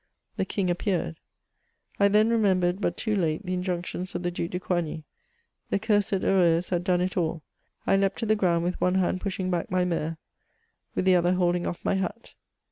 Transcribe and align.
The 0.35 0.45
King 0.45 0.71
appeared. 0.71 1.19
I 1.99 2.09
thisn 2.09 2.31
remembered, 2.31 2.81
but 2.81 2.97
too 2.97 3.15
late, 3.15 3.45
the 3.45 3.53
injunctions 3.53 4.15
of 4.15 4.23
the 4.23 4.31
Due 4.31 4.47
de 4.47 4.59
Coigny. 4.59 5.03
The 5.69 5.77
cursed 5.77 6.23
Heureuse 6.23 6.71
had 6.71 6.83
done 6.83 7.01
it 7.01 7.17
all. 7.17 7.43
I 7.85 7.97
leaped 7.97 8.17
to 8.17 8.25
the 8.25 8.35
ground, 8.35 8.63
with 8.63 8.81
one 8.81 8.95
hand 8.95 9.21
pushing 9.21 9.51
back 9.51 9.69
my 9.69 9.85
tnare, 9.85 10.17
with 10.95 11.05
the 11.05 11.15
other 11.15 11.33
holding 11.33 11.67
off 11.67 11.85
my 11.85 11.93
hat. 11.93 12.33